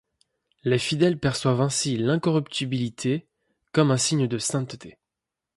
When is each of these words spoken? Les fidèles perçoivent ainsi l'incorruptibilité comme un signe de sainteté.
Les 0.63 0.79
fidèles 0.79 1.19
perçoivent 1.19 1.61
ainsi 1.61 1.95
l'incorruptibilité 1.95 3.27
comme 3.71 3.91
un 3.91 3.97
signe 3.97 4.25
de 4.25 4.39
sainteté. 4.39 4.97